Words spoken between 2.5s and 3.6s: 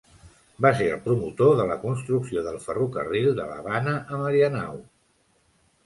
ferrocarril de